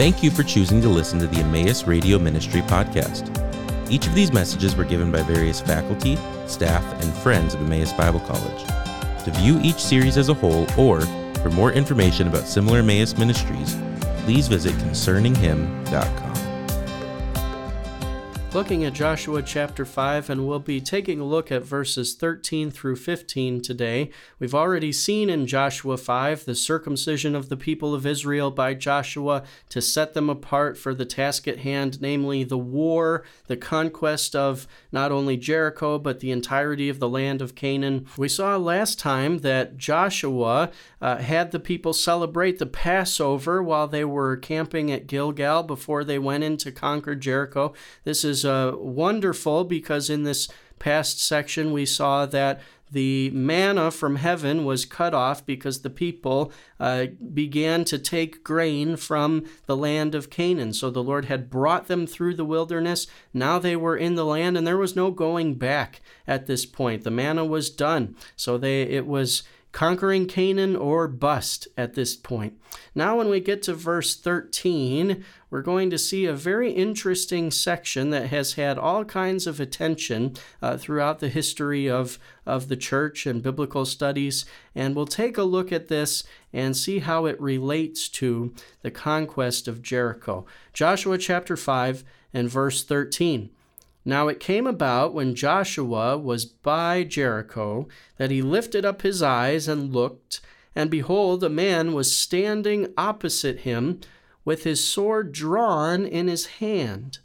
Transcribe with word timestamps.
Thank 0.00 0.22
you 0.22 0.30
for 0.30 0.42
choosing 0.42 0.80
to 0.80 0.88
listen 0.88 1.18
to 1.18 1.26
the 1.26 1.40
Emmaus 1.40 1.86
Radio 1.86 2.18
Ministry 2.18 2.62
podcast. 2.62 3.28
Each 3.90 4.06
of 4.06 4.14
these 4.14 4.32
messages 4.32 4.74
were 4.74 4.86
given 4.86 5.12
by 5.12 5.22
various 5.22 5.60
faculty, 5.60 6.16
staff, 6.46 6.82
and 7.02 7.12
friends 7.18 7.52
of 7.52 7.60
Emmaus 7.60 7.92
Bible 7.92 8.20
College. 8.20 8.64
To 9.24 9.30
view 9.30 9.60
each 9.62 9.76
series 9.76 10.16
as 10.16 10.30
a 10.30 10.34
whole 10.34 10.66
or 10.78 11.02
for 11.42 11.50
more 11.50 11.70
information 11.72 12.28
about 12.28 12.48
similar 12.48 12.78
Emmaus 12.78 13.18
ministries, 13.18 13.76
please 14.24 14.48
visit 14.48 14.72
concerninghim.com 14.76 16.39
looking 18.52 18.84
at 18.84 18.92
Joshua 18.92 19.42
chapter 19.42 19.84
5, 19.84 20.28
and 20.28 20.44
we'll 20.44 20.58
be 20.58 20.80
taking 20.80 21.20
a 21.20 21.24
look 21.24 21.52
at 21.52 21.62
verses 21.62 22.14
13 22.14 22.72
through 22.72 22.96
15 22.96 23.60
today. 23.60 24.10
We've 24.40 24.56
already 24.56 24.90
seen 24.90 25.30
in 25.30 25.46
Joshua 25.46 25.96
5 25.96 26.46
the 26.46 26.56
circumcision 26.56 27.36
of 27.36 27.48
the 27.48 27.56
people 27.56 27.94
of 27.94 28.04
Israel 28.04 28.50
by 28.50 28.74
Joshua 28.74 29.44
to 29.68 29.80
set 29.80 30.14
them 30.14 30.28
apart 30.28 30.76
for 30.76 30.94
the 30.94 31.04
task 31.04 31.46
at 31.46 31.58
hand, 31.58 32.00
namely 32.00 32.42
the 32.42 32.58
war, 32.58 33.22
the 33.46 33.56
conquest 33.56 34.34
of 34.34 34.66
not 34.90 35.12
only 35.12 35.36
Jericho, 35.36 35.96
but 35.96 36.18
the 36.18 36.32
entirety 36.32 36.88
of 36.88 36.98
the 36.98 37.08
land 37.08 37.40
of 37.40 37.54
Canaan. 37.54 38.06
We 38.16 38.28
saw 38.28 38.56
last 38.56 38.98
time 38.98 39.38
that 39.38 39.76
Joshua 39.76 40.72
uh, 41.00 41.18
had 41.18 41.52
the 41.52 41.60
people 41.60 41.92
celebrate 41.92 42.58
the 42.58 42.66
Passover 42.66 43.62
while 43.62 43.86
they 43.86 44.04
were 44.04 44.36
camping 44.36 44.90
at 44.90 45.06
Gilgal 45.06 45.62
before 45.62 46.02
they 46.02 46.18
went 46.18 46.42
in 46.42 46.56
to 46.58 46.72
conquer 46.72 47.14
Jericho. 47.14 47.74
This 48.02 48.24
is 48.24 48.39
uh, 48.44 48.72
wonderful 48.76 49.64
because 49.64 50.10
in 50.10 50.24
this 50.24 50.48
past 50.78 51.22
section 51.24 51.72
we 51.72 51.84
saw 51.84 52.26
that 52.26 52.60
the 52.92 53.30
manna 53.30 53.90
from 53.90 54.16
heaven 54.16 54.64
was 54.64 54.84
cut 54.84 55.14
off 55.14 55.46
because 55.46 55.82
the 55.82 55.90
people 55.90 56.52
uh, 56.78 57.06
began 57.32 57.84
to 57.84 57.98
take 57.98 58.42
grain 58.42 58.96
from 58.96 59.44
the 59.66 59.76
land 59.76 60.14
of 60.14 60.30
Canaan. 60.30 60.72
So 60.72 60.90
the 60.90 61.02
Lord 61.02 61.26
had 61.26 61.50
brought 61.50 61.86
them 61.86 62.06
through 62.06 62.34
the 62.34 62.44
wilderness. 62.44 63.06
Now 63.32 63.58
they 63.58 63.76
were 63.76 63.96
in 63.96 64.16
the 64.16 64.24
land, 64.24 64.56
and 64.56 64.66
there 64.66 64.76
was 64.76 64.96
no 64.96 65.10
going 65.10 65.54
back 65.54 66.00
at 66.26 66.46
this 66.46 66.66
point. 66.66 67.04
The 67.04 67.10
manna 67.10 67.44
was 67.44 67.70
done. 67.70 68.16
So 68.34 68.58
they 68.58 68.82
it 68.82 69.06
was 69.06 69.44
conquering 69.72 70.26
Canaan 70.26 70.74
or 70.74 71.06
bust 71.06 71.68
at 71.76 71.94
this 71.94 72.16
point. 72.16 72.58
Now, 72.94 73.16
when 73.16 73.28
we 73.28 73.40
get 73.40 73.62
to 73.62 73.74
verse 73.74 74.16
13, 74.16 75.24
we're 75.50 75.62
going 75.62 75.90
to 75.90 75.98
see 75.98 76.26
a 76.26 76.32
very 76.32 76.70
interesting 76.70 77.50
section 77.50 78.10
that 78.10 78.28
has 78.28 78.54
had 78.54 78.78
all 78.78 79.04
kinds 79.04 79.46
of 79.46 79.58
attention 79.58 80.36
uh, 80.62 80.76
throughout 80.76 81.18
the 81.18 81.28
history 81.28 81.90
of, 81.90 82.18
of 82.46 82.68
the 82.68 82.76
church 82.76 83.26
and 83.26 83.42
biblical 83.42 83.84
studies. 83.84 84.44
And 84.74 84.94
we'll 84.94 85.06
take 85.06 85.36
a 85.36 85.42
look 85.42 85.72
at 85.72 85.88
this 85.88 86.22
and 86.52 86.76
see 86.76 87.00
how 87.00 87.26
it 87.26 87.40
relates 87.40 88.08
to 88.10 88.54
the 88.82 88.92
conquest 88.92 89.66
of 89.66 89.82
Jericho. 89.82 90.46
Joshua 90.72 91.18
chapter 91.18 91.56
5 91.56 92.04
and 92.32 92.48
verse 92.48 92.84
13. 92.84 93.50
Now 94.04 94.28
it 94.28 94.40
came 94.40 94.66
about 94.66 95.12
when 95.12 95.34
Joshua 95.34 96.16
was 96.16 96.44
by 96.44 97.04
Jericho 97.04 97.86
that 98.16 98.30
he 98.30 98.40
lifted 98.40 98.84
up 98.84 99.02
his 99.02 99.22
eyes 99.22 99.68
and 99.68 99.92
looked, 99.92 100.40
and 100.74 100.90
behold, 100.90 101.44
a 101.44 101.50
man 101.50 101.92
was 101.92 102.14
standing 102.16 102.94
opposite 102.96 103.60
him 103.60 104.00
with 104.44 104.64
his 104.64 104.86
sword 104.86 105.32
drawn 105.32 106.06
in 106.06 106.28
his 106.28 106.46
hand. 106.46 107.18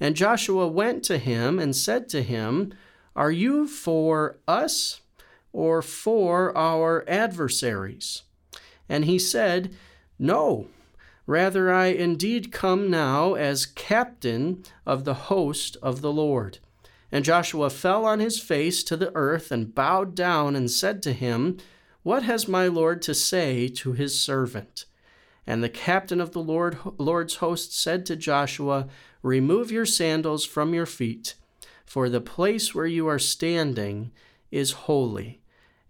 And 0.00 0.16
Joshua 0.16 0.66
went 0.68 1.02
to 1.04 1.18
him 1.18 1.58
and 1.58 1.74
said 1.74 2.08
to 2.10 2.22
him, 2.22 2.72
Are 3.16 3.32
you 3.32 3.66
for 3.66 4.38
us 4.46 5.00
or 5.52 5.82
for 5.82 6.56
our 6.56 7.04
adversaries? 7.08 8.22
And 8.88 9.04
he 9.04 9.18
said, 9.18 9.74
No 10.18 10.68
Rather, 11.28 11.70
I 11.70 11.88
indeed 11.88 12.50
come 12.50 12.90
now 12.90 13.34
as 13.34 13.66
captain 13.66 14.64
of 14.86 15.04
the 15.04 15.28
host 15.28 15.76
of 15.82 16.00
the 16.00 16.10
Lord. 16.10 16.58
And 17.12 17.22
Joshua 17.22 17.68
fell 17.68 18.06
on 18.06 18.18
his 18.18 18.40
face 18.40 18.82
to 18.84 18.96
the 18.96 19.14
earth 19.14 19.52
and 19.52 19.74
bowed 19.74 20.14
down 20.14 20.56
and 20.56 20.70
said 20.70 21.02
to 21.02 21.12
him, 21.12 21.58
What 22.02 22.22
has 22.22 22.48
my 22.48 22.66
Lord 22.66 23.02
to 23.02 23.14
say 23.14 23.68
to 23.68 23.92
his 23.92 24.18
servant? 24.18 24.86
And 25.48 25.64
the 25.64 25.70
captain 25.70 26.20
of 26.20 26.32
the 26.32 26.42
Lord, 26.42 26.76
Lord's 26.98 27.36
host 27.36 27.74
said 27.74 28.04
to 28.04 28.16
Joshua, 28.16 28.86
Remove 29.22 29.72
your 29.72 29.86
sandals 29.86 30.44
from 30.44 30.74
your 30.74 30.84
feet, 30.84 31.36
for 31.86 32.10
the 32.10 32.20
place 32.20 32.74
where 32.74 32.86
you 32.86 33.08
are 33.08 33.18
standing 33.18 34.12
is 34.50 34.72
holy. 34.72 35.40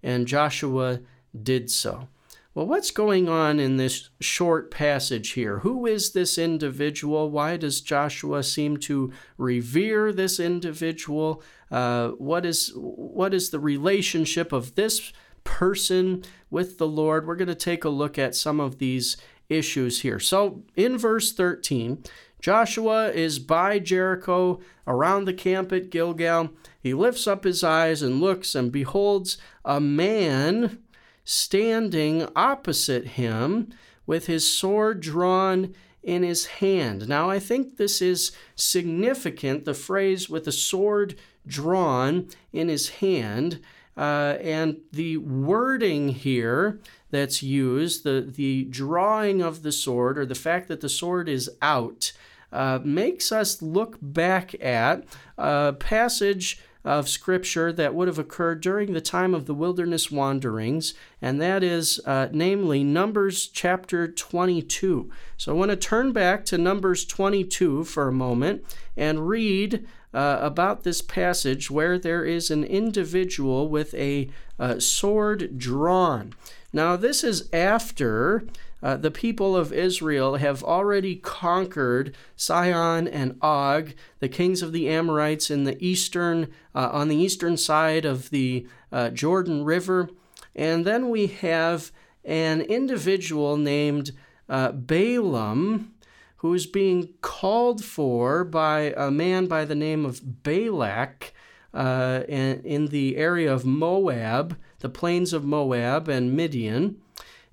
And 0.00 0.28
Joshua 0.28 1.00
did 1.42 1.72
so. 1.72 2.06
Well, 2.54 2.68
what's 2.68 2.92
going 2.92 3.28
on 3.28 3.58
in 3.58 3.78
this 3.78 4.10
short 4.20 4.70
passage 4.70 5.30
here? 5.30 5.58
Who 5.58 5.86
is 5.86 6.12
this 6.12 6.38
individual? 6.38 7.28
Why 7.28 7.56
does 7.56 7.80
Joshua 7.80 8.44
seem 8.44 8.76
to 8.78 9.12
revere 9.38 10.12
this 10.12 10.38
individual? 10.38 11.42
Uh, 11.68 12.10
what 12.10 12.46
is 12.46 12.72
what 12.76 13.34
is 13.34 13.50
the 13.50 13.60
relationship 13.60 14.52
of 14.52 14.76
this 14.76 15.12
person 15.42 16.22
with 16.48 16.78
the 16.78 16.86
Lord? 16.86 17.26
We're 17.26 17.34
going 17.34 17.48
to 17.48 17.56
take 17.56 17.84
a 17.84 17.88
look 17.88 18.18
at 18.18 18.36
some 18.36 18.60
of 18.60 18.78
these 18.78 19.16
issues 19.48 20.02
here. 20.02 20.20
So, 20.20 20.62
in 20.76 20.98
verse 20.98 21.32
13, 21.32 22.02
Joshua 22.40 23.10
is 23.10 23.38
by 23.38 23.78
Jericho 23.78 24.60
around 24.86 25.24
the 25.24 25.32
camp 25.32 25.72
at 25.72 25.90
Gilgal. 25.90 26.50
He 26.80 26.94
lifts 26.94 27.26
up 27.26 27.44
his 27.44 27.64
eyes 27.64 28.02
and 28.02 28.20
looks 28.20 28.54
and 28.54 28.70
beholds 28.70 29.38
a 29.64 29.80
man 29.80 30.78
standing 31.24 32.26
opposite 32.36 33.06
him 33.08 33.68
with 34.06 34.26
his 34.26 34.50
sword 34.50 35.00
drawn 35.00 35.74
in 36.02 36.22
his 36.22 36.46
hand. 36.46 37.08
Now, 37.08 37.28
I 37.28 37.38
think 37.38 37.76
this 37.76 38.00
is 38.00 38.32
significant 38.54 39.64
the 39.64 39.74
phrase 39.74 40.30
with 40.30 40.46
a 40.46 40.52
sword 40.52 41.16
drawn 41.46 42.28
in 42.52 42.68
his 42.68 42.88
hand. 42.88 43.60
Uh, 43.98 44.38
and 44.40 44.76
the 44.92 45.16
wording 45.16 46.10
here 46.10 46.78
that's 47.10 47.42
used, 47.42 48.04
the, 48.04 48.20
the 48.20 48.62
drawing 48.64 49.42
of 49.42 49.62
the 49.62 49.72
sword, 49.72 50.16
or 50.16 50.24
the 50.24 50.36
fact 50.36 50.68
that 50.68 50.80
the 50.80 50.88
sword 50.88 51.28
is 51.28 51.50
out, 51.60 52.12
uh, 52.52 52.78
makes 52.84 53.32
us 53.32 53.60
look 53.60 53.98
back 54.00 54.54
at 54.62 55.04
a 55.36 55.72
passage 55.72 56.62
of 56.84 57.08
Scripture 57.08 57.72
that 57.72 57.92
would 57.92 58.06
have 58.06 58.20
occurred 58.20 58.60
during 58.60 58.92
the 58.92 59.00
time 59.00 59.34
of 59.34 59.46
the 59.46 59.54
wilderness 59.54 60.10
wanderings, 60.12 60.94
and 61.20 61.40
that 61.40 61.64
is, 61.64 62.00
uh, 62.06 62.28
namely, 62.32 62.84
Numbers 62.84 63.48
chapter 63.48 64.06
22. 64.06 65.10
So 65.36 65.52
I 65.52 65.54
want 65.56 65.70
to 65.70 65.76
turn 65.76 66.12
back 66.12 66.44
to 66.46 66.56
Numbers 66.56 67.04
22 67.04 67.84
for 67.84 68.08
a 68.08 68.12
moment 68.12 68.64
and 68.96 69.28
read 69.28 69.86
uh, 70.14 70.38
about 70.40 70.84
this 70.84 71.02
passage 71.02 71.70
where 71.70 71.98
there 71.98 72.24
is 72.24 72.50
an 72.50 72.64
individual 72.64 73.68
with 73.68 73.94
a 73.94 74.30
uh, 74.58 74.78
sword 74.78 75.58
drawn. 75.58 76.34
Now, 76.72 76.96
this 76.96 77.24
is 77.24 77.48
after 77.52 78.44
uh, 78.82 78.96
the 78.96 79.10
people 79.10 79.56
of 79.56 79.72
Israel 79.72 80.36
have 80.36 80.62
already 80.62 81.16
conquered 81.16 82.14
Sihon 82.36 83.08
and 83.08 83.36
Og, 83.42 83.94
the 84.20 84.28
kings 84.28 84.62
of 84.62 84.72
the 84.72 84.88
Amorites 84.88 85.50
in 85.50 85.64
the 85.64 85.82
eastern, 85.84 86.48
uh, 86.74 86.90
on 86.92 87.08
the 87.08 87.16
eastern 87.16 87.56
side 87.56 88.04
of 88.04 88.30
the 88.30 88.66
uh, 88.92 89.10
Jordan 89.10 89.64
River. 89.64 90.10
And 90.54 90.84
then 90.84 91.10
we 91.10 91.26
have 91.26 91.90
an 92.24 92.60
individual 92.60 93.56
named 93.56 94.12
uh, 94.48 94.72
Balaam 94.72 95.92
who 96.38 96.54
is 96.54 96.66
being 96.66 97.14
called 97.20 97.84
for 97.84 98.44
by 98.44 98.94
a 98.96 99.10
man 99.10 99.46
by 99.46 99.64
the 99.64 99.74
name 99.74 100.04
of 100.04 100.42
Balak 100.42 101.32
uh, 101.74 102.22
in, 102.28 102.60
in 102.64 102.86
the 102.86 103.16
area 103.16 103.52
of 103.52 103.64
Moab, 103.64 104.56
the 104.78 104.88
plains 104.88 105.32
of 105.32 105.44
Moab 105.44 106.08
and 106.08 106.34
Midian. 106.34 106.96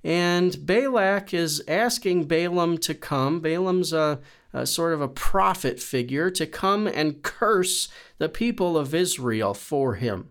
And 0.03 0.65
Balak 0.65 1.33
is 1.33 1.63
asking 1.67 2.25
Balaam 2.25 2.77
to 2.79 2.93
come. 2.93 3.39
Balaam's 3.39 3.91
a, 3.91 4.19
a, 4.53 4.67
sort 4.67 4.93
of 4.93 5.01
a 5.01 5.07
prophet 5.07 5.79
figure 5.79 6.29
to 6.29 6.45
come 6.45 6.85
and 6.85 7.23
curse 7.23 7.89
the 8.19 8.29
people 8.29 8.77
of 8.77 8.93
Israel 8.93 9.55
for 9.55 9.95
him. 9.95 10.29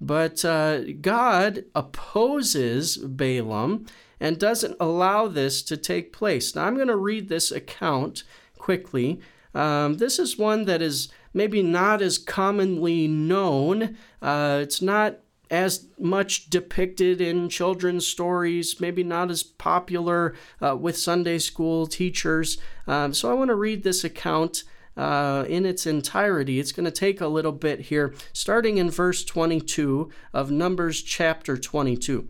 But 0.00 0.44
uh, 0.44 0.92
God 1.00 1.64
opposes 1.76 2.96
Balaam 2.96 3.86
and 4.20 4.38
doesn't 4.38 4.76
allow 4.80 5.28
this 5.28 5.62
to 5.62 5.76
take 5.76 6.12
place. 6.12 6.54
Now, 6.54 6.66
I'm 6.66 6.76
going 6.76 6.88
to 6.88 6.96
read 6.96 7.28
this 7.28 7.50
account 7.50 8.24
quickly. 8.58 9.20
Um, 9.54 9.98
this 9.98 10.18
is 10.18 10.38
one 10.38 10.64
that 10.64 10.82
is 10.82 11.08
maybe 11.32 11.62
not 11.62 12.02
as 12.02 12.18
commonly 12.18 13.08
known. 13.08 13.96
Uh, 14.20 14.60
it's 14.62 14.82
not 14.82 15.20
as 15.50 15.86
much 15.98 16.50
depicted 16.50 17.20
in 17.20 17.48
children's 17.48 18.06
stories, 18.06 18.80
maybe 18.80 19.02
not 19.02 19.30
as 19.30 19.42
popular 19.42 20.34
uh, 20.60 20.76
with 20.76 20.96
Sunday 20.96 21.38
school 21.38 21.86
teachers. 21.86 22.58
Um, 22.86 23.14
so 23.14 23.30
I 23.30 23.34
want 23.34 23.48
to 23.48 23.54
read 23.54 23.82
this 23.82 24.04
account. 24.04 24.64
Uh, 24.96 25.44
in 25.48 25.64
its 25.64 25.86
entirety. 25.86 26.58
It's 26.58 26.72
going 26.72 26.84
to 26.84 26.90
take 26.90 27.20
a 27.20 27.28
little 27.28 27.52
bit 27.52 27.82
here, 27.82 28.16
starting 28.32 28.78
in 28.78 28.90
verse 28.90 29.24
22 29.24 30.10
of 30.34 30.50
Numbers 30.50 31.02
chapter 31.02 31.56
22. 31.56 32.28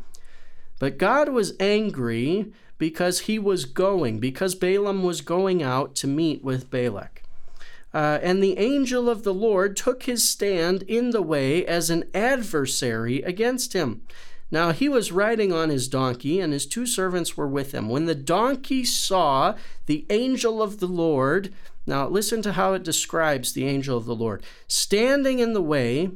But 0.79 0.99
God 0.99 1.29
was 1.29 1.55
angry 1.59 2.53
because 2.79 3.21
he 3.21 3.39
was 3.39 3.65
going, 3.65 4.21
because 4.21 4.55
Balaam 4.55 5.03
was 5.03 5.21
going 5.21 5.63
out 5.63 5.95
to 5.97 6.07
meet 6.07 6.45
with 6.45 6.71
Balak. 6.71 7.23
Uh, 7.93 8.19
and 8.23 8.43
the 8.43 8.59
angel 8.59 9.09
of 9.09 9.25
the 9.25 9.35
Lord 9.35 9.77
took 9.77 10.05
his 10.05 10.29
stand 10.29 10.83
in 10.83 11.11
the 11.11 11.23
way 11.23 11.67
as 11.67 11.91
an 11.91 12.05
adversary 12.15 13.23
against 13.23 13.73
him. 13.73 14.03
Now 14.51 14.73
he 14.73 14.89
was 14.89 15.13
riding 15.13 15.53
on 15.53 15.69
his 15.69 15.89
donkey, 15.89 16.41
and 16.41 16.53
his 16.53 16.67
two 16.67 16.87
servants 16.87 17.37
were 17.37 17.49
with 17.49 17.73
him. 17.73 17.89
When 17.89 18.07
the 18.07 18.15
donkey 18.15 18.85
saw 18.85 19.57
the 19.87 20.07
angel 20.11 20.63
of 20.63 20.81
the 20.81 20.87
Lord, 20.87 21.53
now 21.87 22.07
listen 22.09 22.43
to 22.43 22.53
how 22.53 22.75
it 22.75 22.83
describes 22.83 23.53
the 23.53 23.67
angel 23.67 23.97
of 23.97 24.05
the 24.05 24.15
Lord, 24.15 24.43
standing 24.67 25.39
in 25.39 25.53
the 25.53 25.63
way 25.63 26.11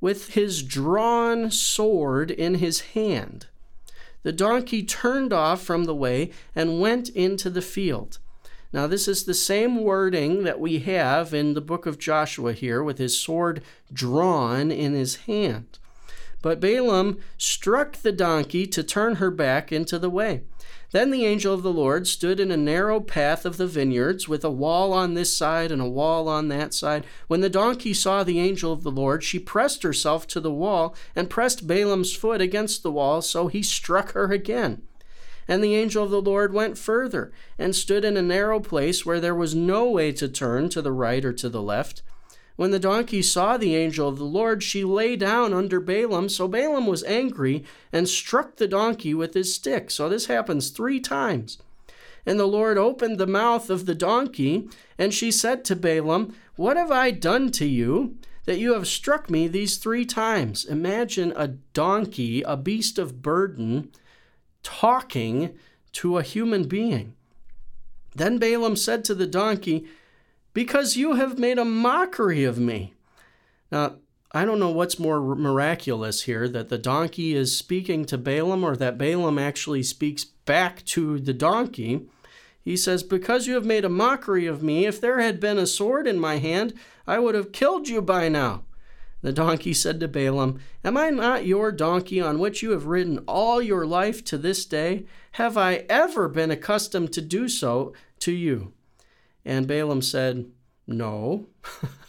with 0.00 0.34
his 0.34 0.62
drawn 0.62 1.50
sword 1.50 2.30
in 2.30 2.56
his 2.56 2.80
hand. 2.80 3.46
The 4.22 4.32
donkey 4.32 4.82
turned 4.82 5.32
off 5.32 5.62
from 5.62 5.84
the 5.84 5.94
way 5.94 6.30
and 6.54 6.80
went 6.80 7.08
into 7.10 7.50
the 7.50 7.62
field. 7.62 8.18
Now, 8.72 8.86
this 8.86 9.08
is 9.08 9.24
the 9.24 9.34
same 9.34 9.82
wording 9.82 10.44
that 10.44 10.60
we 10.60 10.80
have 10.80 11.32
in 11.32 11.54
the 11.54 11.60
book 11.60 11.86
of 11.86 11.98
Joshua 11.98 12.52
here, 12.52 12.82
with 12.82 12.98
his 12.98 13.18
sword 13.18 13.62
drawn 13.92 14.70
in 14.70 14.92
his 14.92 15.16
hand. 15.16 15.78
But 16.42 16.60
Balaam 16.60 17.18
struck 17.38 17.96
the 17.96 18.12
donkey 18.12 18.66
to 18.66 18.82
turn 18.82 19.16
her 19.16 19.30
back 19.30 19.72
into 19.72 19.98
the 19.98 20.10
way. 20.10 20.42
Then 20.90 21.10
the 21.10 21.26
angel 21.26 21.52
of 21.52 21.62
the 21.62 21.72
Lord 21.72 22.06
stood 22.06 22.40
in 22.40 22.50
a 22.50 22.56
narrow 22.56 22.98
path 23.00 23.44
of 23.44 23.58
the 23.58 23.66
vineyards, 23.66 24.26
with 24.26 24.42
a 24.42 24.50
wall 24.50 24.94
on 24.94 25.12
this 25.12 25.36
side 25.36 25.70
and 25.70 25.82
a 25.82 25.88
wall 25.88 26.28
on 26.28 26.48
that 26.48 26.72
side. 26.72 27.04
When 27.26 27.42
the 27.42 27.50
donkey 27.50 27.92
saw 27.92 28.24
the 28.24 28.40
angel 28.40 28.72
of 28.72 28.82
the 28.82 28.90
Lord, 28.90 29.22
she 29.22 29.38
pressed 29.38 29.82
herself 29.82 30.26
to 30.28 30.40
the 30.40 30.50
wall 30.50 30.96
and 31.14 31.28
pressed 31.28 31.66
Balaam's 31.66 32.14
foot 32.16 32.40
against 32.40 32.82
the 32.82 32.90
wall, 32.90 33.20
so 33.20 33.48
he 33.48 33.62
struck 33.62 34.12
her 34.12 34.32
again. 34.32 34.82
And 35.46 35.62
the 35.62 35.74
angel 35.74 36.04
of 36.04 36.10
the 36.10 36.22
Lord 36.22 36.54
went 36.54 36.78
further 36.78 37.32
and 37.58 37.76
stood 37.76 38.04
in 38.04 38.16
a 38.16 38.22
narrow 38.22 38.60
place 38.60 39.04
where 39.04 39.20
there 39.20 39.34
was 39.34 39.54
no 39.54 39.90
way 39.90 40.12
to 40.12 40.28
turn 40.28 40.70
to 40.70 40.80
the 40.80 40.92
right 40.92 41.24
or 41.24 41.32
to 41.34 41.48
the 41.50 41.62
left. 41.62 42.02
When 42.58 42.72
the 42.72 42.80
donkey 42.80 43.22
saw 43.22 43.56
the 43.56 43.76
angel 43.76 44.08
of 44.08 44.18
the 44.18 44.24
Lord, 44.24 44.64
she 44.64 44.82
lay 44.82 45.14
down 45.14 45.54
under 45.54 45.78
Balaam. 45.78 46.28
So 46.28 46.48
Balaam 46.48 46.88
was 46.88 47.04
angry 47.04 47.62
and 47.92 48.08
struck 48.08 48.56
the 48.56 48.66
donkey 48.66 49.14
with 49.14 49.34
his 49.34 49.54
stick. 49.54 49.92
So 49.92 50.08
this 50.08 50.26
happens 50.26 50.70
three 50.70 50.98
times. 50.98 51.58
And 52.26 52.36
the 52.36 52.48
Lord 52.48 52.76
opened 52.76 53.18
the 53.18 53.28
mouth 53.28 53.70
of 53.70 53.86
the 53.86 53.94
donkey, 53.94 54.68
and 54.98 55.14
she 55.14 55.30
said 55.30 55.64
to 55.66 55.76
Balaam, 55.76 56.34
What 56.56 56.76
have 56.76 56.90
I 56.90 57.12
done 57.12 57.52
to 57.52 57.64
you 57.64 58.16
that 58.44 58.58
you 58.58 58.72
have 58.72 58.88
struck 58.88 59.30
me 59.30 59.46
these 59.46 59.76
three 59.76 60.04
times? 60.04 60.64
Imagine 60.64 61.32
a 61.36 61.46
donkey, 61.46 62.42
a 62.42 62.56
beast 62.56 62.98
of 62.98 63.22
burden, 63.22 63.92
talking 64.64 65.56
to 65.92 66.18
a 66.18 66.24
human 66.24 66.66
being. 66.66 67.14
Then 68.16 68.38
Balaam 68.38 68.74
said 68.74 69.04
to 69.04 69.14
the 69.14 69.28
donkey, 69.28 69.86
because 70.58 70.96
you 70.96 71.14
have 71.14 71.38
made 71.38 71.56
a 71.56 71.64
mockery 71.64 72.42
of 72.42 72.58
me. 72.58 72.92
Now, 73.70 73.94
I 74.32 74.44
don't 74.44 74.58
know 74.58 74.72
what's 74.72 74.98
more 74.98 75.36
miraculous 75.36 76.22
here 76.22 76.48
that 76.48 76.68
the 76.68 76.76
donkey 76.76 77.32
is 77.36 77.56
speaking 77.56 78.04
to 78.06 78.18
Balaam 78.18 78.64
or 78.64 78.74
that 78.74 78.98
Balaam 78.98 79.38
actually 79.38 79.84
speaks 79.84 80.24
back 80.24 80.84
to 80.86 81.20
the 81.20 81.32
donkey. 81.32 82.08
He 82.60 82.76
says, 82.76 83.04
Because 83.04 83.46
you 83.46 83.54
have 83.54 83.64
made 83.64 83.84
a 83.84 83.88
mockery 83.88 84.46
of 84.46 84.60
me, 84.60 84.84
if 84.84 85.00
there 85.00 85.20
had 85.20 85.38
been 85.38 85.58
a 85.58 85.64
sword 85.64 86.08
in 86.08 86.18
my 86.18 86.38
hand, 86.38 86.74
I 87.06 87.20
would 87.20 87.36
have 87.36 87.52
killed 87.52 87.86
you 87.86 88.02
by 88.02 88.28
now. 88.28 88.64
The 89.22 89.32
donkey 89.32 89.72
said 89.72 90.00
to 90.00 90.08
Balaam, 90.08 90.58
Am 90.82 90.96
I 90.96 91.10
not 91.10 91.46
your 91.46 91.70
donkey 91.70 92.20
on 92.20 92.40
which 92.40 92.64
you 92.64 92.72
have 92.72 92.86
ridden 92.86 93.20
all 93.28 93.62
your 93.62 93.86
life 93.86 94.24
to 94.24 94.36
this 94.36 94.64
day? 94.64 95.06
Have 95.32 95.56
I 95.56 95.84
ever 95.88 96.28
been 96.28 96.50
accustomed 96.50 97.12
to 97.12 97.20
do 97.20 97.48
so 97.48 97.92
to 98.18 98.32
you? 98.32 98.72
And 99.48 99.66
Balaam 99.66 100.02
said, 100.02 100.44
No. 100.86 101.46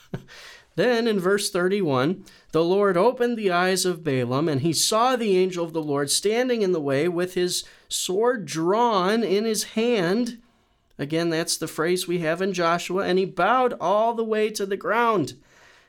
then 0.75 1.07
in 1.07 1.21
verse 1.21 1.49
31, 1.49 2.25
the 2.51 2.65
Lord 2.65 2.97
opened 2.97 3.37
the 3.37 3.49
eyes 3.49 3.85
of 3.85 4.03
Balaam, 4.03 4.49
and 4.49 4.59
he 4.59 4.73
saw 4.73 5.15
the 5.15 5.37
angel 5.37 5.63
of 5.63 5.71
the 5.71 5.81
Lord 5.81 6.11
standing 6.11 6.61
in 6.63 6.73
the 6.73 6.81
way 6.81 7.07
with 7.07 7.35
his 7.35 7.63
sword 7.87 8.45
drawn 8.45 9.23
in 9.23 9.45
his 9.45 9.63
hand. 9.63 10.41
Again, 10.97 11.29
that's 11.29 11.55
the 11.55 11.69
phrase 11.69 12.09
we 12.09 12.19
have 12.19 12.41
in 12.41 12.51
Joshua. 12.51 13.05
And 13.05 13.17
he 13.17 13.23
bowed 13.23 13.73
all 13.79 14.13
the 14.13 14.23
way 14.23 14.49
to 14.49 14.65
the 14.65 14.75
ground. 14.75 15.35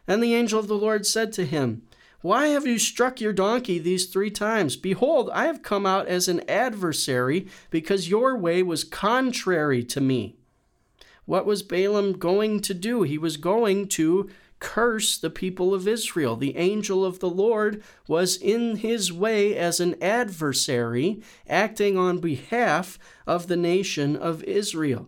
And 0.07 0.23
the 0.23 0.37
angel 0.37 0.61
of 0.61 0.69
the 0.69 0.75
Lord 0.75 1.05
said 1.05 1.33
to 1.33 1.45
him, 1.45 1.83
Why 2.21 2.47
have 2.49 2.65
you 2.65 2.79
struck 2.79 3.21
your 3.21 3.33
donkey 3.33 3.81
these 3.81 4.07
three 4.07 4.31
times? 4.31 4.77
Behold, 4.77 5.31
I 5.33 5.47
have 5.47 5.65
come 5.65 5.85
out 5.85 6.07
as 6.07 6.29
an 6.29 6.49
adversary, 6.49 7.49
because 7.71 8.09
your 8.09 8.37
way 8.37 8.63
was 8.63 8.85
contrary 8.85 9.83
to 9.83 10.01
me. 10.01 10.37
What 11.31 11.47
was 11.47 11.63
Balaam 11.63 12.15
going 12.15 12.59
to 12.63 12.75
do? 12.75 13.03
He 13.03 13.17
was 13.17 13.37
going 13.37 13.87
to 13.91 14.29
curse 14.59 15.17
the 15.17 15.31
people 15.31 15.73
of 15.73 15.87
Israel. 15.87 16.35
The 16.35 16.57
angel 16.57 17.05
of 17.05 17.21
the 17.21 17.31
Lord 17.31 17.85
was 18.09 18.37
in 18.37 18.79
his 18.79 19.13
way 19.13 19.57
as 19.57 19.79
an 19.79 19.95
adversary, 20.03 21.23
acting 21.49 21.97
on 21.97 22.19
behalf 22.19 22.99
of 23.29 23.47
the 23.47 23.57
nation 23.57 24.17
of 24.17 24.43
Israel. 24.43 25.07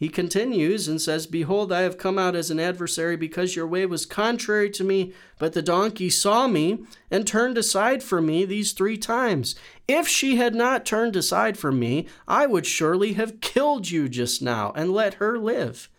He 0.00 0.08
continues 0.08 0.88
and 0.88 0.98
says, 0.98 1.26
Behold, 1.26 1.70
I 1.70 1.82
have 1.82 1.98
come 1.98 2.18
out 2.18 2.34
as 2.34 2.50
an 2.50 2.58
adversary 2.58 3.16
because 3.16 3.54
your 3.54 3.66
way 3.66 3.84
was 3.84 4.06
contrary 4.06 4.70
to 4.70 4.82
me, 4.82 5.12
but 5.38 5.52
the 5.52 5.60
donkey 5.60 6.08
saw 6.08 6.48
me 6.48 6.84
and 7.10 7.26
turned 7.26 7.58
aside 7.58 8.02
from 8.02 8.24
me 8.24 8.46
these 8.46 8.72
three 8.72 8.96
times. 8.96 9.56
If 9.86 10.08
she 10.08 10.36
had 10.36 10.54
not 10.54 10.86
turned 10.86 11.16
aside 11.16 11.58
from 11.58 11.78
me, 11.78 12.06
I 12.26 12.46
would 12.46 12.64
surely 12.64 13.12
have 13.12 13.42
killed 13.42 13.90
you 13.90 14.08
just 14.08 14.40
now 14.40 14.72
and 14.74 14.90
let 14.90 15.14
her 15.14 15.38
live. 15.38 15.90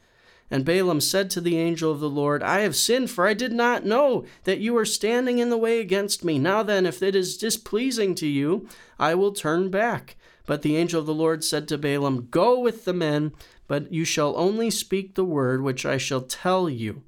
And 0.50 0.65
Balaam 0.65 1.00
said 1.00 1.30
to 1.30 1.39
the 1.39 1.59
angel 1.59 1.92
of 1.92 2.00
the 2.00 2.09
Lord, 2.09 2.42
I 2.42 2.62
have 2.62 2.75
sinned, 2.75 3.12
for 3.12 3.27
I 3.27 3.36
did 3.36 3.53
not 3.53 3.86
know 3.86 4.25
that 4.45 4.59
you 4.59 4.74
were 4.74 4.83
standing 4.83 5.38
in 5.38 5.51
the 5.51 5.57
way 5.59 5.80
against 5.80 6.25
me. 6.25 6.39
Now 6.39 6.63
then, 6.63 6.88
if 6.88 7.03
it 7.03 7.15
is 7.15 7.38
displeasing 7.38 8.15
to 8.15 8.27
you, 8.27 8.68
I 8.98 9.13
will 9.13 9.31
turn 9.31 9.69
back. 9.69 10.15
But 10.48 10.63
the 10.63 10.75
angel 10.75 11.00
of 11.00 11.06
the 11.06 11.13
Lord 11.13 11.44
said 11.44 11.68
to 11.68 11.77
Balaam, 11.77 12.27
Go 12.31 12.59
with 12.59 12.86
the 12.86 12.94
men 12.94 13.31
but 13.71 13.89
you 13.89 14.03
shall 14.03 14.35
only 14.35 14.69
speak 14.69 15.15
the 15.15 15.23
word 15.23 15.62
which 15.62 15.85
I 15.85 15.95
shall 15.95 16.19
tell 16.19 16.69
you. 16.69 17.03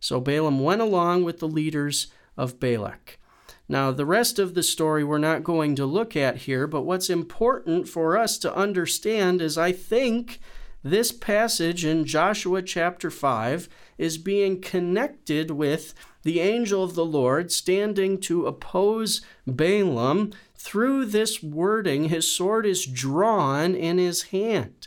So 0.00 0.20
Balaam 0.20 0.58
went 0.58 0.80
along 0.80 1.22
with 1.22 1.38
the 1.38 1.46
leaders 1.46 2.08
of 2.36 2.58
Balak. 2.58 3.20
Now, 3.68 3.92
the 3.92 4.04
rest 4.04 4.40
of 4.40 4.54
the 4.54 4.64
story 4.64 5.04
we're 5.04 5.18
not 5.18 5.44
going 5.44 5.76
to 5.76 5.86
look 5.86 6.16
at 6.16 6.38
here, 6.38 6.66
but 6.66 6.82
what's 6.82 7.10
important 7.10 7.88
for 7.88 8.18
us 8.18 8.38
to 8.38 8.52
understand 8.52 9.40
is 9.40 9.56
I 9.56 9.70
think 9.70 10.40
this 10.82 11.12
passage 11.12 11.84
in 11.84 12.04
Joshua 12.04 12.60
chapter 12.60 13.08
5 13.08 13.68
is 13.96 14.18
being 14.18 14.60
connected 14.60 15.52
with 15.52 15.94
the 16.24 16.40
angel 16.40 16.82
of 16.82 16.96
the 16.96 17.04
Lord 17.04 17.52
standing 17.52 18.18
to 18.22 18.48
oppose 18.48 19.20
Balaam. 19.46 20.32
Through 20.56 21.04
this 21.04 21.40
wording, 21.40 22.08
his 22.08 22.28
sword 22.28 22.66
is 22.66 22.84
drawn 22.84 23.76
in 23.76 23.98
his 23.98 24.22
hand. 24.24 24.79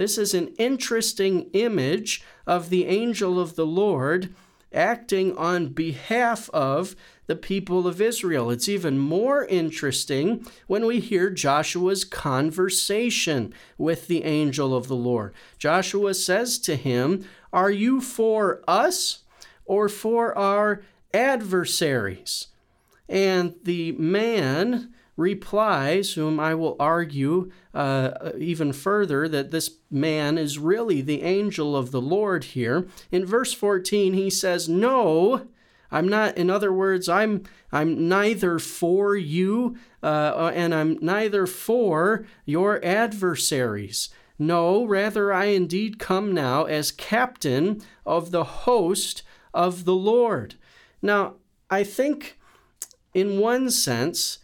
This 0.00 0.16
is 0.16 0.32
an 0.32 0.54
interesting 0.56 1.50
image 1.52 2.22
of 2.46 2.70
the 2.70 2.86
angel 2.86 3.38
of 3.38 3.54
the 3.54 3.66
Lord 3.66 4.34
acting 4.72 5.36
on 5.36 5.74
behalf 5.74 6.48
of 6.54 6.96
the 7.26 7.36
people 7.36 7.86
of 7.86 8.00
Israel. 8.00 8.50
It's 8.50 8.66
even 8.66 8.96
more 8.96 9.44
interesting 9.44 10.46
when 10.66 10.86
we 10.86 11.00
hear 11.00 11.28
Joshua's 11.28 12.04
conversation 12.04 13.52
with 13.76 14.06
the 14.06 14.24
angel 14.24 14.74
of 14.74 14.88
the 14.88 14.96
Lord. 14.96 15.34
Joshua 15.58 16.14
says 16.14 16.58
to 16.60 16.76
him, 16.76 17.26
Are 17.52 17.70
you 17.70 18.00
for 18.00 18.62
us 18.66 19.24
or 19.66 19.90
for 19.90 20.34
our 20.34 20.80
adversaries? 21.12 22.46
And 23.06 23.54
the 23.64 23.92
man 23.92 24.94
replies, 25.20 26.14
whom 26.14 26.40
I 26.40 26.54
will 26.54 26.74
argue 26.80 27.52
uh, 27.74 28.32
even 28.38 28.72
further 28.72 29.28
that 29.28 29.50
this 29.50 29.76
man 29.90 30.38
is 30.38 30.58
really 30.58 31.00
the 31.00 31.22
angel 31.22 31.76
of 31.76 31.90
the 31.90 32.00
Lord 32.00 32.44
here. 32.44 32.88
In 33.12 33.26
verse 33.26 33.52
14, 33.52 34.14
he 34.14 34.30
says, 34.30 34.68
No, 34.68 35.46
I'm 35.92 36.08
not, 36.08 36.36
in 36.36 36.50
other 36.50 36.72
words, 36.72 37.08
I'm, 37.08 37.44
I'm 37.70 38.08
neither 38.08 38.58
for 38.58 39.14
you 39.14 39.76
uh, 40.02 40.50
and 40.54 40.74
I'm 40.74 40.98
neither 41.00 41.46
for 41.46 42.24
your 42.44 42.84
adversaries. 42.84 44.08
No, 44.38 44.84
rather, 44.84 45.32
I 45.32 45.46
indeed 45.46 45.98
come 45.98 46.32
now 46.32 46.64
as 46.64 46.90
captain 46.90 47.82
of 48.06 48.30
the 48.30 48.44
host 48.44 49.22
of 49.52 49.84
the 49.84 49.94
Lord. 49.94 50.54
Now, 51.02 51.34
I 51.68 51.84
think 51.84 52.38
in 53.12 53.38
one 53.38 53.70
sense, 53.70 54.38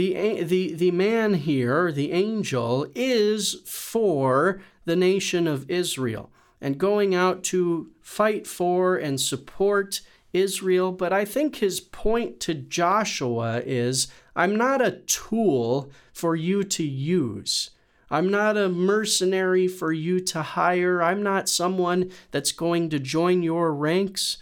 the, 0.00 0.42
the, 0.44 0.72
the 0.72 0.90
man 0.92 1.34
here, 1.34 1.92
the 1.92 2.12
angel, 2.12 2.86
is 2.94 3.56
for 3.66 4.62
the 4.86 4.96
nation 4.96 5.46
of 5.46 5.68
Israel 5.70 6.30
and 6.58 6.78
going 6.78 7.14
out 7.14 7.44
to 7.44 7.90
fight 8.00 8.46
for 8.46 8.96
and 8.96 9.20
support 9.20 10.00
Israel. 10.32 10.90
But 10.90 11.12
I 11.12 11.26
think 11.26 11.56
his 11.56 11.80
point 11.80 12.40
to 12.40 12.54
Joshua 12.54 13.60
is 13.66 14.08
I'm 14.34 14.56
not 14.56 14.80
a 14.80 15.00
tool 15.00 15.90
for 16.14 16.34
you 16.34 16.64
to 16.64 16.82
use. 16.82 17.68
I'm 18.10 18.30
not 18.30 18.56
a 18.56 18.70
mercenary 18.70 19.68
for 19.68 19.92
you 19.92 20.18
to 20.20 20.40
hire. 20.40 21.02
I'm 21.02 21.22
not 21.22 21.46
someone 21.46 22.10
that's 22.30 22.52
going 22.52 22.88
to 22.88 22.98
join 22.98 23.42
your 23.42 23.74
ranks. 23.74 24.38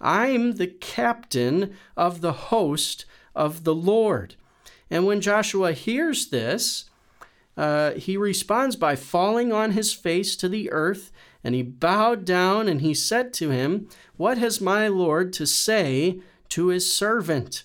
I'm 0.00 0.52
the 0.52 0.68
captain 0.68 1.74
of 1.96 2.20
the 2.20 2.32
host 2.32 3.06
of 3.34 3.64
the 3.64 3.74
Lord. 3.74 4.36
And 4.90 5.06
when 5.06 5.20
Joshua 5.20 5.72
hears 5.72 6.28
this, 6.28 6.86
uh, 7.56 7.92
he 7.92 8.16
responds 8.16 8.76
by 8.76 8.96
falling 8.96 9.52
on 9.52 9.72
his 9.72 9.92
face 9.92 10.36
to 10.36 10.48
the 10.48 10.70
earth, 10.72 11.12
and 11.44 11.54
he 11.54 11.62
bowed 11.62 12.24
down 12.24 12.68
and 12.68 12.80
he 12.80 12.94
said 12.94 13.32
to 13.34 13.50
him, 13.50 13.88
What 14.16 14.38
has 14.38 14.60
my 14.60 14.88
Lord 14.88 15.32
to 15.34 15.46
say 15.46 16.20
to 16.50 16.68
his 16.68 16.92
servant? 16.92 17.64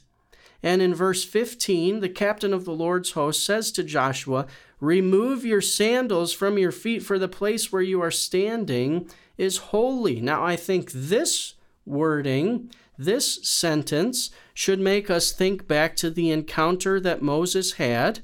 And 0.62 0.82
in 0.82 0.96
verse 0.96 1.24
15, 1.24 2.00
the 2.00 2.10
captain 2.10 2.54
of 2.54 2.66
the 2.66 2.74
Lord's 2.74 3.12
host 3.12 3.46
says 3.46 3.72
to 3.74 3.84
Joshua, 3.84 4.48
Remove 4.80 5.46
your 5.46 5.62
sandals 5.62 6.34
from 6.34 6.58
your 6.58 6.72
feet, 6.72 7.04
for 7.04 7.18
the 7.18 7.28
place 7.28 7.72
where 7.72 7.82
you 7.82 8.02
are 8.02 8.12
standing 8.12 9.10
is 9.38 9.58
holy. 9.58 10.20
Now, 10.22 10.44
I 10.44 10.56
think 10.56 10.92
this 10.92 11.54
wording, 11.86 12.72
this 12.98 13.48
sentence, 13.48 14.32
should 14.56 14.80
make 14.80 15.12
us 15.12 15.32
think 15.32 15.68
back 15.68 15.96
to 15.98 16.10
the 16.10 16.32
encounter 16.32 17.00
that 17.00 17.22
Moses 17.22 17.74
had 17.74 18.22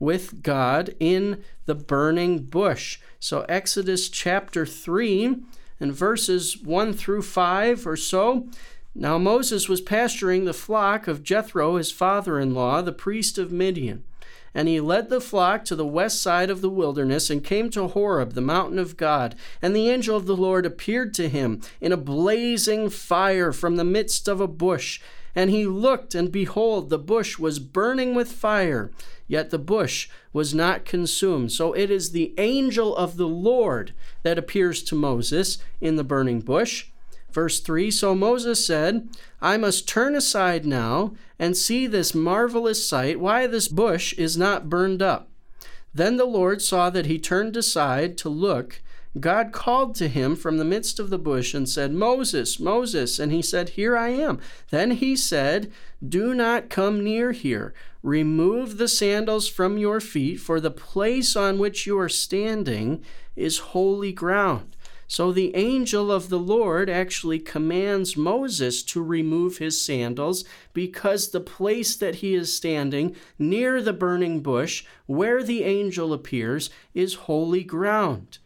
with 0.00 0.42
God 0.42 0.96
in 0.98 1.44
the 1.66 1.74
burning 1.74 2.38
bush. 2.44 2.98
So, 3.20 3.44
Exodus 3.48 4.08
chapter 4.08 4.66
3 4.66 5.36
and 5.78 5.92
verses 5.92 6.56
1 6.56 6.94
through 6.94 7.22
5 7.22 7.86
or 7.86 7.96
so. 7.96 8.48
Now, 8.94 9.18
Moses 9.18 9.68
was 9.68 9.80
pasturing 9.80 10.44
the 10.44 10.54
flock 10.54 11.06
of 11.06 11.22
Jethro, 11.22 11.76
his 11.76 11.92
father 11.92 12.40
in 12.40 12.54
law, 12.54 12.80
the 12.80 12.92
priest 12.92 13.38
of 13.38 13.52
Midian. 13.52 14.04
And 14.54 14.68
he 14.68 14.80
led 14.80 15.10
the 15.10 15.20
flock 15.20 15.64
to 15.66 15.76
the 15.76 15.84
west 15.84 16.22
side 16.22 16.48
of 16.48 16.60
the 16.60 16.70
wilderness 16.70 17.28
and 17.28 17.44
came 17.44 17.68
to 17.70 17.88
Horeb, 17.88 18.32
the 18.32 18.40
mountain 18.40 18.78
of 18.78 18.96
God. 18.96 19.34
And 19.60 19.74
the 19.74 19.90
angel 19.90 20.16
of 20.16 20.26
the 20.26 20.36
Lord 20.36 20.64
appeared 20.64 21.12
to 21.14 21.28
him 21.28 21.60
in 21.80 21.92
a 21.92 21.96
blazing 21.98 22.88
fire 22.88 23.52
from 23.52 23.76
the 23.76 23.84
midst 23.84 24.28
of 24.28 24.40
a 24.40 24.46
bush. 24.46 25.00
And 25.34 25.50
he 25.50 25.66
looked, 25.66 26.14
and 26.14 26.30
behold, 26.30 26.90
the 26.90 26.98
bush 26.98 27.38
was 27.38 27.58
burning 27.58 28.14
with 28.14 28.30
fire, 28.30 28.92
yet 29.26 29.50
the 29.50 29.58
bush 29.58 30.08
was 30.32 30.54
not 30.54 30.84
consumed. 30.84 31.50
So 31.52 31.72
it 31.72 31.90
is 31.90 32.12
the 32.12 32.34
angel 32.38 32.96
of 32.96 33.16
the 33.16 33.28
Lord 33.28 33.92
that 34.22 34.38
appears 34.38 34.82
to 34.84 34.94
Moses 34.94 35.58
in 35.80 35.96
the 35.96 36.04
burning 36.04 36.40
bush. 36.40 36.86
Verse 37.32 37.58
3 37.58 37.90
So 37.90 38.14
Moses 38.14 38.64
said, 38.64 39.08
I 39.42 39.56
must 39.56 39.88
turn 39.88 40.14
aside 40.14 40.64
now 40.64 41.14
and 41.38 41.56
see 41.56 41.88
this 41.88 42.14
marvelous 42.14 42.88
sight, 42.88 43.18
why 43.18 43.48
this 43.48 43.66
bush 43.66 44.12
is 44.14 44.36
not 44.36 44.68
burned 44.68 45.02
up. 45.02 45.28
Then 45.92 46.16
the 46.16 46.24
Lord 46.24 46.62
saw 46.62 46.90
that 46.90 47.06
he 47.06 47.18
turned 47.18 47.56
aside 47.56 48.16
to 48.18 48.28
look. 48.28 48.82
God 49.20 49.52
called 49.52 49.94
to 49.96 50.08
him 50.08 50.34
from 50.34 50.56
the 50.56 50.64
midst 50.64 50.98
of 50.98 51.08
the 51.08 51.18
bush 51.18 51.54
and 51.54 51.68
said, 51.68 51.92
Moses, 51.92 52.58
Moses. 52.58 53.20
And 53.20 53.30
he 53.30 53.42
said, 53.42 53.70
Here 53.70 53.96
I 53.96 54.08
am. 54.08 54.40
Then 54.70 54.92
he 54.92 55.14
said, 55.14 55.70
Do 56.06 56.34
not 56.34 56.68
come 56.68 57.04
near 57.04 57.30
here. 57.30 57.74
Remove 58.02 58.76
the 58.76 58.88
sandals 58.88 59.48
from 59.48 59.78
your 59.78 60.00
feet, 60.00 60.40
for 60.40 60.58
the 60.58 60.70
place 60.70 61.36
on 61.36 61.58
which 61.58 61.86
you 61.86 61.98
are 61.98 62.08
standing 62.08 63.04
is 63.36 63.58
holy 63.58 64.12
ground. 64.12 64.76
So 65.06 65.30
the 65.30 65.54
angel 65.54 66.10
of 66.10 66.28
the 66.28 66.38
Lord 66.38 66.90
actually 66.90 67.38
commands 67.38 68.16
Moses 68.16 68.82
to 68.84 69.02
remove 69.02 69.58
his 69.58 69.80
sandals 69.80 70.44
because 70.72 71.30
the 71.30 71.40
place 71.40 71.94
that 71.96 72.16
he 72.16 72.34
is 72.34 72.52
standing 72.52 73.14
near 73.38 73.80
the 73.80 73.92
burning 73.92 74.40
bush, 74.40 74.84
where 75.06 75.44
the 75.44 75.62
angel 75.62 76.12
appears, 76.12 76.70
is 76.94 77.14
holy 77.14 77.62
ground. 77.62 78.38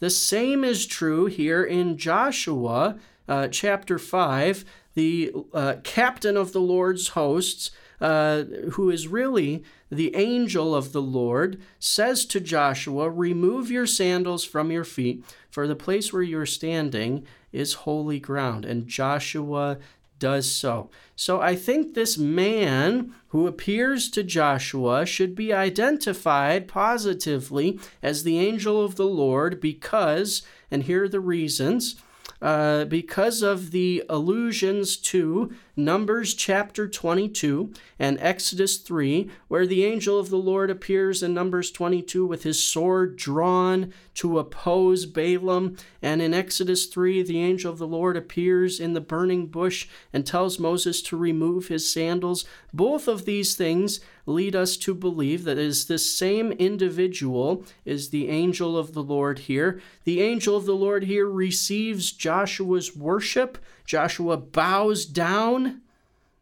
The 0.00 0.10
same 0.10 0.64
is 0.64 0.86
true 0.86 1.26
here 1.26 1.62
in 1.62 1.96
Joshua 1.96 2.98
uh, 3.28 3.48
chapter 3.48 3.98
5. 3.98 4.64
The 4.94 5.32
uh, 5.54 5.76
captain 5.84 6.36
of 6.36 6.52
the 6.52 6.60
Lord's 6.60 7.08
hosts 7.08 7.70
uh, 8.00 8.44
who 8.72 8.90
is 8.90 9.08
really 9.08 9.62
the 9.90 10.14
angel 10.16 10.74
of 10.74 10.92
the 10.92 11.02
Lord, 11.02 11.60
says 11.78 12.24
to 12.26 12.40
Joshua, 12.40 13.10
Remove 13.10 13.70
your 13.70 13.86
sandals 13.86 14.44
from 14.44 14.70
your 14.70 14.84
feet, 14.84 15.22
for 15.50 15.66
the 15.66 15.76
place 15.76 16.12
where 16.12 16.22
you're 16.22 16.46
standing 16.46 17.26
is 17.52 17.74
holy 17.74 18.18
ground. 18.18 18.64
And 18.64 18.86
Joshua 18.86 19.78
does 20.20 20.48
so. 20.48 20.88
So 21.16 21.40
I 21.40 21.56
think 21.56 21.94
this 21.94 22.16
man 22.16 23.12
who 23.28 23.48
appears 23.48 24.08
to 24.10 24.22
Joshua 24.22 25.04
should 25.04 25.34
be 25.34 25.52
identified 25.52 26.68
positively 26.68 27.80
as 28.02 28.22
the 28.22 28.38
angel 28.38 28.84
of 28.84 28.94
the 28.94 29.06
Lord 29.06 29.60
because, 29.60 30.42
and 30.70 30.84
here 30.84 31.04
are 31.04 31.08
the 31.08 31.18
reasons 31.18 31.96
uh, 32.42 32.84
because 32.86 33.42
of 33.42 33.70
the 33.70 34.02
allusions 34.08 34.96
to 34.96 35.52
Numbers 35.76 36.34
chapter 36.34 36.88
22 36.88 37.72
and 37.98 38.18
Exodus 38.20 38.78
3, 38.78 39.30
where 39.48 39.66
the 39.66 39.84
angel 39.84 40.18
of 40.18 40.30
the 40.30 40.36
Lord 40.36 40.70
appears 40.70 41.22
in 41.22 41.34
Numbers 41.34 41.70
22 41.70 42.26
with 42.26 42.42
his 42.42 42.62
sword 42.62 43.16
drawn 43.16 43.92
to 44.14 44.38
oppose 44.38 45.06
Balaam. 45.06 45.76
And 46.02 46.20
in 46.20 46.34
Exodus 46.34 46.86
3, 46.86 47.22
the 47.22 47.40
angel 47.40 47.72
of 47.72 47.78
the 47.78 47.86
Lord 47.86 48.16
appears 48.16 48.80
in 48.80 48.92
the 48.92 49.00
burning 49.00 49.46
bush 49.46 49.88
and 50.12 50.26
tells 50.26 50.58
Moses 50.58 51.02
to 51.02 51.16
remove 51.16 51.68
his 51.68 51.90
sandals. 51.90 52.44
Both 52.72 53.08
of 53.08 53.24
these 53.24 53.54
things 53.54 54.00
lead 54.30 54.56
us 54.56 54.76
to 54.78 54.94
believe 54.94 55.44
that 55.44 55.58
is 55.58 55.86
this 55.86 56.10
same 56.10 56.52
individual 56.52 57.64
is 57.84 58.10
the 58.10 58.28
angel 58.28 58.78
of 58.78 58.94
the 58.94 59.02
Lord 59.02 59.40
here. 59.40 59.80
The 60.04 60.20
angel 60.20 60.56
of 60.56 60.64
the 60.64 60.74
Lord 60.74 61.04
here 61.04 61.26
receives 61.26 62.12
Joshua's 62.12 62.96
worship. 62.96 63.58
Joshua 63.84 64.36
bows 64.36 65.04
down 65.04 65.82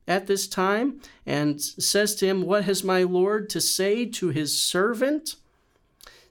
at 0.07 0.27
this 0.27 0.47
time 0.49 1.01
and 1.27 1.61
says 1.61 2.15
to 2.17 2.27
him, 2.27 2.43
What 2.43 2.65
has 2.65 2.83
my 2.83 3.03
Lord 3.03 3.51
to 3.51 3.61
say 3.61 4.07
to 4.07 4.29
his 4.29 4.59
servant? 4.59 5.37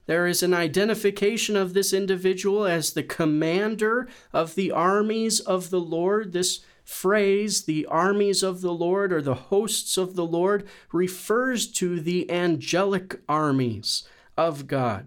There 0.06 0.26
is 0.26 0.42
an 0.42 0.54
identification 0.54 1.54
of 1.54 1.74
this 1.74 1.92
individual 1.92 2.64
as 2.64 2.92
the 2.92 3.02
commander 3.02 4.08
of 4.32 4.54
the 4.54 4.70
armies 4.72 5.38
of 5.38 5.68
the 5.68 5.80
Lord. 5.80 6.32
This 6.32 6.60
phrase, 6.88 7.64
the 7.64 7.84
armies 7.84 8.42
of 8.42 8.62
the 8.62 8.72
Lord 8.72 9.12
or 9.12 9.20
the 9.20 9.34
hosts 9.34 9.98
of 9.98 10.16
the 10.16 10.24
Lord, 10.24 10.66
refers 10.90 11.70
to 11.72 12.00
the 12.00 12.30
angelic 12.30 13.20
armies 13.28 14.04
of 14.38 14.66
God. 14.66 15.06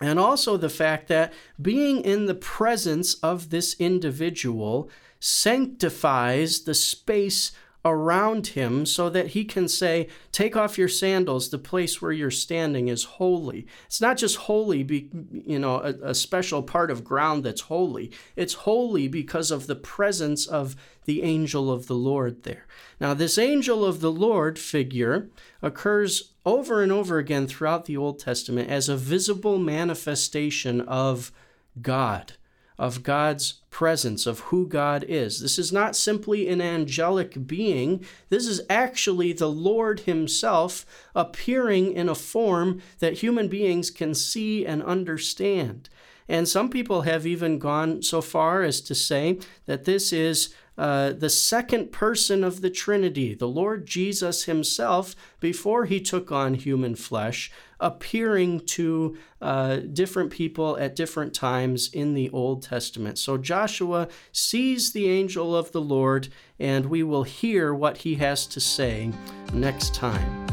And 0.00 0.18
also 0.18 0.56
the 0.56 0.68
fact 0.68 1.06
that 1.06 1.32
being 1.62 2.00
in 2.00 2.26
the 2.26 2.34
presence 2.34 3.14
of 3.14 3.50
this 3.50 3.76
individual 3.78 4.90
sanctifies 5.20 6.62
the 6.62 6.74
space 6.74 7.52
around 7.84 8.48
him 8.48 8.84
so 8.84 9.08
that 9.08 9.28
he 9.28 9.44
can 9.44 9.68
say, 9.68 10.08
Take 10.32 10.56
off 10.56 10.78
your 10.78 10.88
sandals, 10.88 11.48
the 11.48 11.58
place 11.58 12.02
where 12.02 12.12
you're 12.12 12.30
standing 12.30 12.88
is 12.88 13.04
holy. 13.04 13.66
It's 13.86 14.00
not 14.00 14.16
just 14.16 14.36
holy, 14.36 14.82
be, 14.82 15.10
you 15.32 15.58
know, 15.58 15.76
a, 15.76 16.10
a 16.10 16.14
special 16.14 16.62
part 16.62 16.90
of 16.90 17.04
ground 17.04 17.44
that's 17.44 17.62
holy. 17.62 18.10
It's 18.36 18.54
holy 18.54 19.08
because 19.08 19.50
of 19.50 19.66
the 19.66 19.76
presence 19.76 20.46
of 20.46 20.76
the 21.04 21.22
angel 21.22 21.70
of 21.70 21.86
the 21.86 21.94
Lord 21.94 22.42
there. 22.42 22.66
Now, 23.00 23.14
this 23.14 23.38
angel 23.38 23.84
of 23.84 24.00
the 24.00 24.12
Lord 24.12 24.58
figure 24.58 25.30
occurs 25.62 26.32
over 26.44 26.82
and 26.82 26.92
over 26.92 27.18
again 27.18 27.46
throughout 27.46 27.84
the 27.84 27.96
Old 27.96 28.18
Testament 28.18 28.70
as 28.70 28.88
a 28.88 28.96
visible 28.96 29.58
manifestation 29.58 30.80
of 30.82 31.32
God 31.80 32.34
of 32.78 33.02
God's 33.02 33.54
presence, 33.70 34.26
of 34.26 34.40
who 34.40 34.66
God 34.66 35.04
is. 35.08 35.40
This 35.40 35.58
is 35.58 35.72
not 35.72 35.96
simply 35.96 36.48
an 36.48 36.60
angelic 36.60 37.46
being, 37.46 38.04
this 38.28 38.46
is 38.46 38.60
actually 38.70 39.32
the 39.32 39.50
Lord 39.50 40.00
Himself 40.00 40.86
appearing 41.14 41.92
in 41.92 42.08
a 42.08 42.14
form 42.14 42.80
that 43.00 43.18
human 43.18 43.48
beings 43.48 43.90
can 43.90 44.14
see 44.14 44.64
and 44.64 44.82
understand. 44.82 45.88
And 46.28 46.46
some 46.46 46.68
people 46.68 47.02
have 47.02 47.26
even 47.26 47.58
gone 47.58 48.02
so 48.02 48.20
far 48.20 48.62
as 48.62 48.80
to 48.82 48.94
say 48.94 49.38
that 49.64 49.84
this 49.84 50.12
is 50.12 50.54
uh, 50.78 51.12
the 51.12 51.28
second 51.28 51.90
person 51.90 52.44
of 52.44 52.60
the 52.60 52.70
Trinity, 52.70 53.34
the 53.34 53.48
Lord 53.48 53.84
Jesus 53.84 54.44
Himself, 54.44 55.16
before 55.40 55.86
He 55.86 56.00
took 56.00 56.30
on 56.30 56.54
human 56.54 56.94
flesh, 56.94 57.50
appearing 57.80 58.60
to 58.60 59.16
uh, 59.42 59.76
different 59.76 60.30
people 60.30 60.76
at 60.78 60.96
different 60.96 61.34
times 61.34 61.90
in 61.92 62.14
the 62.14 62.30
Old 62.30 62.62
Testament. 62.62 63.18
So 63.18 63.36
Joshua 63.36 64.08
sees 64.32 64.92
the 64.92 65.08
angel 65.08 65.56
of 65.56 65.72
the 65.72 65.80
Lord, 65.80 66.28
and 66.58 66.86
we 66.86 67.02
will 67.02 67.24
hear 67.24 67.74
what 67.74 67.98
he 67.98 68.14
has 68.16 68.46
to 68.46 68.60
say 68.60 69.10
next 69.52 69.94
time. 69.94 70.46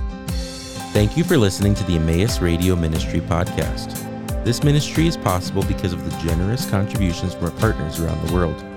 Thank 0.92 1.18
you 1.18 1.24
for 1.24 1.38
listening 1.38 1.76
to 1.76 1.84
the 1.84 1.98
Emmaus 1.98 2.40
Radio 2.40 2.76
Ministry 2.76 3.20
podcast. 3.22 4.02
This 4.44 4.64
ministry 4.64 5.08
is 5.08 5.18
possible 5.18 5.64
because 5.64 5.92
of 5.92 6.04
the 6.06 6.28
generous 6.28 6.70
contributions 6.70 7.34
from 7.34 7.46
our 7.46 7.52
partners 7.52 8.00
around 8.00 8.26
the 8.28 8.34
world. 8.34 8.75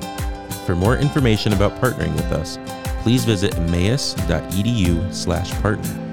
For 0.68 0.76
more 0.76 0.98
information 0.98 1.54
about 1.54 1.80
partnering 1.80 2.12
with 2.12 2.30
us, 2.30 2.58
please 3.02 3.24
visit 3.24 3.56
emmaus.edu/partner. 3.56 6.07